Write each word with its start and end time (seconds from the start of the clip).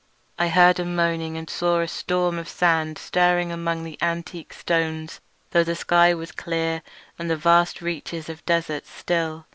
I 0.39 0.47
heard 0.47 0.79
a 0.79 0.83
moaning 0.83 1.37
and 1.37 1.47
saw 1.47 1.79
a 1.79 1.87
storm 1.87 2.39
of 2.39 2.49
sand 2.49 2.97
stirring 2.97 3.51
among 3.51 3.83
the 3.83 3.99
antique 4.01 4.51
stones 4.51 5.21
though 5.51 5.63
the 5.63 5.75
sky 5.75 6.11
was 6.15 6.31
clear 6.31 6.81
and 7.19 7.29
the 7.29 7.35
vast 7.37 7.83
reaches 7.83 8.27
of 8.27 8.37
the 8.39 8.43
desert 8.47 8.87
still. 8.87 9.45